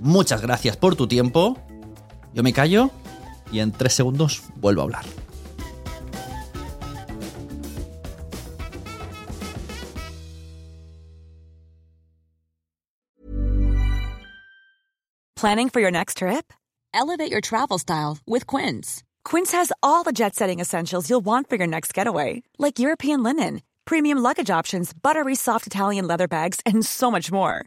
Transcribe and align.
Muchas 0.00 0.42
gracias 0.42 0.76
por 0.76 0.94
tu 0.96 1.06
tiempo. 1.06 1.56
Yo 2.34 2.42
me 2.42 2.52
callo 2.52 2.90
y 3.50 3.60
en 3.60 3.72
tres 3.72 3.94
segundos 3.94 4.42
vuelvo 4.56 4.82
a 4.82 4.84
hablar. 4.84 5.04
Planning 15.36 15.68
for 15.68 15.80
your 15.80 15.90
next 15.90 16.18
trip? 16.18 16.50
Elevate 16.94 17.30
your 17.30 17.42
travel 17.42 17.78
style 17.78 18.18
with 18.26 18.46
Quince. 18.46 19.04
Quince 19.22 19.52
has 19.52 19.70
all 19.82 20.02
the 20.02 20.12
jet 20.12 20.34
setting 20.34 20.60
essentials 20.60 21.10
you'll 21.10 21.24
want 21.24 21.50
for 21.50 21.56
your 21.56 21.66
next 21.66 21.92
getaway, 21.92 22.42
like 22.58 22.78
European 22.78 23.22
linen, 23.22 23.60
premium 23.84 24.18
luggage 24.18 24.48
options, 24.50 24.94
buttery 24.94 25.34
soft 25.34 25.66
Italian 25.66 26.06
leather 26.06 26.26
bags, 26.26 26.60
and 26.64 26.84
so 26.86 27.10
much 27.10 27.30
more. 27.30 27.66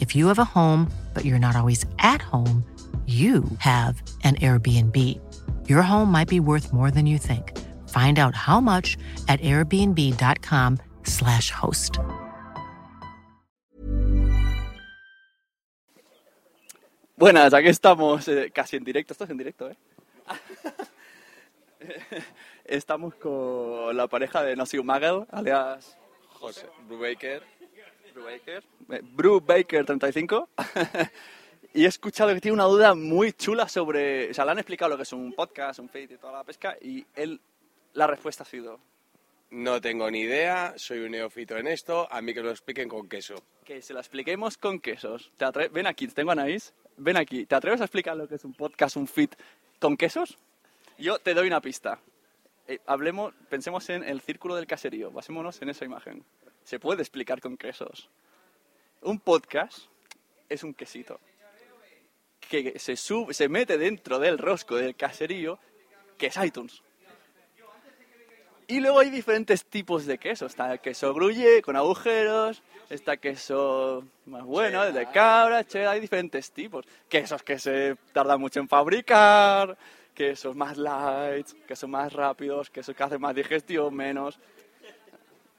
If 0.00 0.16
you 0.16 0.26
have 0.28 0.38
a 0.38 0.44
home, 0.44 0.90
but 1.12 1.24
you're 1.24 1.38
not 1.38 1.56
always 1.56 1.84
at 1.98 2.22
home, 2.22 2.64
you 3.06 3.44
have 3.58 4.02
an 4.24 4.36
Airbnb. 4.36 4.96
Your 5.68 5.82
home 5.82 6.10
might 6.12 6.28
be 6.28 6.40
worth 6.40 6.72
more 6.72 6.90
than 6.90 7.06
you 7.06 7.18
think. 7.18 7.58
Find 7.88 8.18
out 8.18 8.34
how 8.36 8.60
much 8.60 8.96
at 9.28 9.40
airbnb.com/slash 9.40 11.50
host. 11.50 11.98
Buenas, 17.16 17.52
aquí 17.52 17.68
estamos 17.68 18.28
eh, 18.28 18.50
casi 18.54 18.76
en 18.76 18.84
directo. 18.84 19.12
Esto 19.12 19.24
es 19.24 19.30
en 19.30 19.36
directo, 19.36 19.68
¿eh? 19.68 19.76
estamos 22.64 23.14
con 23.16 23.96
la 23.96 24.06
pareja 24.06 24.42
de 24.42 24.56
Nosy 24.56 24.82
Magel, 24.82 25.26
alias 25.30 25.96
José 26.28 26.66
Brubaker. 26.88 27.42
Brubaker. 28.20 28.62
Brubaker 29.02 29.84
35. 29.86 30.48
y 31.74 31.84
he 31.84 31.88
escuchado 31.88 32.32
que 32.34 32.40
tiene 32.40 32.54
una 32.54 32.64
duda 32.64 32.94
muy 32.94 33.32
chula 33.32 33.68
sobre... 33.68 34.30
O 34.30 34.34
sea, 34.34 34.44
le 34.44 34.52
han 34.52 34.58
explicado 34.58 34.90
lo 34.90 34.96
que 34.96 35.04
es 35.04 35.12
un 35.12 35.32
podcast, 35.32 35.78
un 35.80 35.88
feed 35.88 36.10
y 36.12 36.16
toda 36.16 36.32
la 36.34 36.44
pesca, 36.44 36.76
y 36.80 37.04
él, 37.14 37.40
la 37.94 38.06
respuesta 38.06 38.42
ha 38.42 38.46
sido 38.46 38.78
No 39.50 39.80
tengo 39.80 40.10
ni 40.10 40.20
idea, 40.20 40.74
soy 40.76 41.00
un 41.00 41.12
neófito 41.12 41.56
en 41.56 41.66
esto, 41.68 42.06
a 42.10 42.20
mí 42.22 42.34
que 42.34 42.42
lo 42.42 42.50
expliquen 42.50 42.88
con 42.88 43.08
queso. 43.08 43.34
que 43.64 43.82
se 43.82 43.92
lo 43.94 44.00
expliquemos 44.00 44.56
con 44.58 44.80
quesos. 44.80 45.30
¿Te 45.36 45.44
atre- 45.44 45.70
Ven 45.70 45.86
aquí, 45.86 46.06
tengo 46.08 46.30
a 46.30 46.32
Anaís. 46.32 46.74
Ven 46.96 47.16
aquí. 47.16 47.46
¿Te 47.46 47.54
atreves 47.54 47.80
a 47.80 47.84
explicar 47.84 48.16
lo 48.16 48.28
que 48.28 48.34
es 48.34 48.44
un 48.44 48.52
podcast, 48.52 48.96
un 48.96 49.06
feed 49.06 49.30
con 49.78 49.96
quesos? 49.96 50.36
Yo 50.98 51.18
te 51.18 51.32
doy 51.34 51.46
una 51.46 51.60
pista. 51.62 51.98
Eh, 52.68 52.78
hablemos, 52.86 53.32
pensemos 53.48 53.88
en 53.90 54.02
el 54.04 54.20
círculo 54.20 54.54
del 54.54 54.66
caserío. 54.66 55.10
Basémonos 55.10 55.62
en 55.62 55.70
esa 55.70 55.84
imagen. 55.86 56.22
Se 56.70 56.78
puede 56.78 57.02
explicar 57.02 57.40
con 57.40 57.56
quesos. 57.56 58.08
Un 59.02 59.18
podcast 59.18 59.86
es 60.48 60.62
un 60.62 60.72
quesito 60.72 61.18
que 62.48 62.78
se, 62.78 62.94
sube, 62.94 63.34
se 63.34 63.48
mete 63.48 63.76
dentro 63.76 64.20
del 64.20 64.38
rosco 64.38 64.76
del 64.76 64.94
caserío, 64.94 65.58
que 66.16 66.28
es 66.28 66.36
iTunes. 66.36 66.80
Y 68.68 68.78
luego 68.78 69.00
hay 69.00 69.10
diferentes 69.10 69.64
tipos 69.64 70.06
de 70.06 70.18
queso. 70.18 70.46
Está 70.46 70.72
el 70.72 70.78
queso 70.78 71.12
gruyere 71.12 71.60
con 71.60 71.74
agujeros, 71.74 72.62
está 72.88 73.16
queso 73.16 74.04
más 74.26 74.44
bueno, 74.44 74.84
el 74.84 74.94
de 74.94 75.10
cabra, 75.10 75.64
cheddar, 75.64 75.94
hay 75.94 76.00
diferentes 76.00 76.52
tipos. 76.52 76.86
Quesos 77.08 77.42
que 77.42 77.58
se 77.58 77.96
tardan 78.12 78.40
mucho 78.40 78.60
en 78.60 78.68
fabricar, 78.68 79.76
quesos 80.14 80.54
más 80.54 80.78
light, 80.78 81.48
quesos 81.66 81.90
más 81.90 82.12
rápidos, 82.12 82.70
quesos 82.70 82.94
que 82.94 83.02
hacen 83.02 83.20
más 83.20 83.34
digestión, 83.34 83.92
menos. 83.92 84.38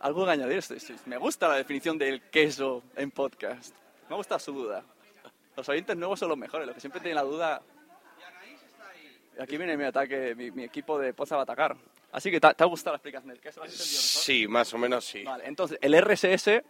Algo 0.00 0.24
que 0.24 0.30
añadir. 0.32 0.62
Me 1.06 1.16
gusta 1.16 1.48
la 1.48 1.56
definición 1.56 1.98
del 1.98 2.22
queso 2.30 2.82
en 2.96 3.10
podcast. 3.10 3.74
Me 4.08 4.16
gusta 4.16 4.38
su 4.38 4.52
duda. 4.52 4.82
Los 5.56 5.68
oyentes 5.68 5.96
nuevos 5.96 6.18
son 6.18 6.28
los 6.28 6.38
mejores, 6.38 6.66
los 6.66 6.74
que 6.74 6.80
siempre 6.80 7.00
tienen 7.00 7.16
la 7.16 7.22
duda. 7.22 7.62
Aquí 9.38 9.56
viene 9.56 9.76
mi 9.76 9.84
ataque, 9.84 10.34
mi, 10.34 10.50
mi 10.50 10.64
equipo 10.64 10.98
de 10.98 11.12
Poza 11.12 11.36
va 11.36 11.42
a 11.42 11.44
atacar. 11.44 11.76
Así 12.12 12.30
que, 12.30 12.40
¿te, 12.40 12.46
ha 12.46 12.64
gustado 12.66 12.94
la 12.94 12.98
explicación 12.98 13.30
del 13.30 13.40
queso? 13.40 13.60
Sí, 13.66 14.46
más 14.46 14.72
o 14.72 14.78
menos 14.78 15.04
sí. 15.04 15.24
Vale, 15.24 15.46
entonces 15.46 15.78
el 15.80 16.00
RSS 16.00 16.62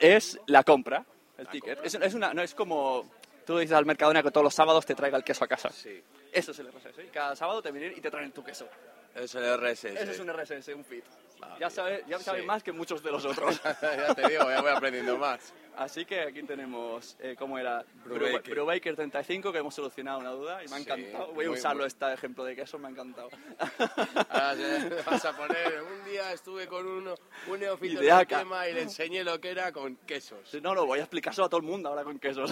es 0.00 0.40
la 0.46 0.64
compra, 0.64 1.04
el 1.38 1.46
ticket. 1.46 1.78
Es, 1.84 1.94
es 1.94 2.14
una, 2.14 2.34
no 2.34 2.42
es 2.42 2.52
como 2.52 3.08
tú 3.46 3.58
dices 3.58 3.76
al 3.76 3.86
Mercadona 3.86 4.24
que 4.24 4.32
todos 4.32 4.42
los 4.42 4.54
sábados 4.54 4.84
te 4.84 4.96
traiga 4.96 5.16
el 5.16 5.22
queso 5.22 5.44
a 5.44 5.46
casa. 5.46 5.70
Sí. 5.70 6.02
Eso 6.32 6.50
es 6.50 6.58
el 6.58 6.66
RSS. 6.66 6.98
Y 7.06 7.10
cada 7.12 7.36
sábado 7.36 7.62
te 7.62 7.70
vienen 7.70 7.94
y 7.96 8.00
te 8.00 8.10
traen 8.10 8.32
tu 8.32 8.42
queso. 8.42 8.68
Es 9.14 9.34
el 9.36 9.56
RSS. 9.56 9.84
Eso 9.84 10.10
es 10.10 10.18
un 10.18 10.32
RSS, 10.32 10.68
un 10.74 10.84
feed. 10.84 11.04
Vale. 11.38 11.54
Ya 11.60 11.70
sabes, 11.70 12.04
ya 12.06 12.18
sabes 12.18 12.40
Sí. 12.42 12.46
más 12.46 12.62
que 12.62 12.72
muchos 12.72 13.02
de 13.02 13.10
los 13.12 13.24
otros. 13.26 13.60
ya 13.62 14.14
te 14.14 14.28
digo, 14.28 14.44
ya 14.50 14.60
voy 14.62 14.70
aprendiendo 14.70 15.16
más. 15.18 15.52
Así 15.76 16.06
que 16.06 16.20
aquí 16.22 16.42
tenemos, 16.44 17.16
eh, 17.20 17.36
¿cómo 17.38 17.58
era? 17.58 17.84
Brubaker. 18.02 18.54
Brubaker 18.54 18.96
35, 18.96 19.52
que 19.52 19.58
hemos 19.58 19.74
solucionado 19.74 20.18
una 20.20 20.30
duda 20.30 20.64
y 20.64 20.68
me 20.68 20.76
ha 20.76 20.78
Sí, 20.78 20.84
encantado. 20.84 21.32
Voy 21.34 21.44
a 21.44 21.48
muy 21.48 21.58
usarlo 21.58 21.80
bueno. 21.80 21.86
este 21.88 22.12
ejemplo 22.14 22.44
de 22.44 22.56
queso, 22.56 22.78
me 22.78 22.88
ha 22.88 22.90
encantado. 22.92 23.28
Ahora 24.30 25.02
vas 25.04 25.24
a 25.26 25.36
poner, 25.36 25.82
un 25.82 26.04
día 26.10 26.32
estuve 26.32 26.66
con 26.66 26.86
uno, 26.86 27.14
un 27.48 27.60
neófito 27.60 27.98
en 27.98 28.04
Ideaca. 28.04 28.38
tema 28.38 28.66
y 28.68 28.72
le 28.72 28.82
enseñé 28.82 29.22
lo 29.22 29.38
que 29.38 29.50
era 29.50 29.70
con 29.72 29.96
quesos. 29.96 30.38
Sí, 30.50 30.60
No, 30.62 30.74
no, 30.74 30.86
voy 30.86 31.00
a 31.00 31.02
explicárselo 31.02 31.44
a 31.44 31.48
todo 31.50 31.60
el 31.60 31.66
mundo 31.66 31.90
ahora 31.90 32.04
con 32.04 32.18
quesos. 32.18 32.50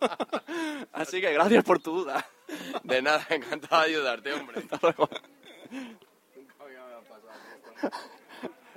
Así 0.92 1.20
que 1.22 1.32
gracias 1.32 1.64
por 1.64 1.80
tu 1.80 1.92
duda. 2.00 2.26
De 2.82 3.00
nada, 3.00 3.26
encantado 3.30 3.82
de 3.82 3.88
ayudarte, 3.88 4.32
hombre. 4.34 4.58
Hasta 4.60 4.78
luego. 4.82 5.08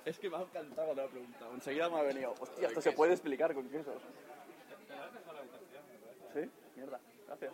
Es 0.06 0.18
que 0.20 0.30
me 0.30 0.38
ha 0.38 0.42
encantado 0.42 0.86
cuando 0.86 1.02
me 1.04 1.08
ha 1.08 1.12
preguntado. 1.12 1.54
Enseguida 1.54 1.90
me 1.90 2.00
ha 2.00 2.04
venido. 2.04 2.34
Hostia, 2.40 2.68
esto 2.70 2.82
se 2.82 2.92
puede 2.94 3.14
explicar 3.14 3.54
con 3.54 3.70
quesos. 3.70 4.02
¿Sí? 6.34 6.50
Mierda. 6.76 7.00
Gracias. 7.28 7.54